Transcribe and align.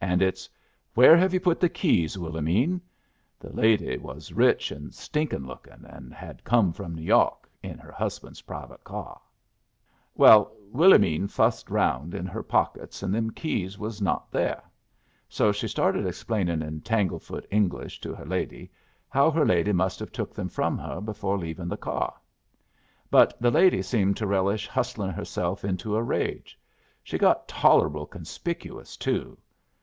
And 0.00 0.22
it's 0.22 0.48
'Where 0.94 1.16
have 1.16 1.34
you 1.34 1.40
put 1.40 1.60
the 1.60 1.68
keys, 1.68 2.16
Willomene?' 2.16 2.80
The 3.38 3.52
lady 3.52 3.98
was 3.98 4.32
rich 4.32 4.70
and 4.70 4.94
stinkin' 4.94 5.44
lookin', 5.46 5.84
and 5.84 6.14
had 6.14 6.44
come 6.44 6.72
from 6.72 6.94
New 6.94 7.02
Yawk 7.02 7.48
in 7.62 7.78
her 7.78 7.92
husband's 7.92 8.42
private 8.42 8.80
cyar. 8.86 9.20
"Well, 10.14 10.56
Willomene 10.72 11.28
fussed 11.28 11.68
around 11.70 12.14
in 12.14 12.26
her 12.26 12.42
pockets, 12.42 13.02
and 13.02 13.12
them 13.12 13.30
keys 13.32 13.76
was 13.76 14.00
not 14.00 14.30
there. 14.30 14.62
So 15.28 15.52
she 15.52 15.68
started 15.68 16.06
explaining 16.06 16.62
in 16.62 16.80
tanglefoot 16.80 17.46
English 17.50 18.00
to 18.00 18.14
her 18.14 18.24
lady 18.26 18.70
how 19.08 19.30
her 19.30 19.44
lady 19.44 19.72
must 19.72 19.98
have 19.98 20.12
took 20.12 20.32
them 20.32 20.48
from 20.48 20.78
her 20.78 21.00
before 21.00 21.38
leavin' 21.38 21.68
the 21.68 21.76
cyar. 21.84 22.14
But 23.10 23.36
the 23.42 23.50
lady 23.50 23.82
seemed 23.82 24.16
to 24.18 24.26
relish 24.26 24.68
hustlin' 24.68 25.10
herself 25.10 25.64
into 25.64 25.96
a 25.96 26.02
rage. 26.02 26.58
She 27.02 27.18
got 27.18 27.46
tolerable 27.48 28.06
conspicuous, 28.06 28.96
too. 28.96 29.36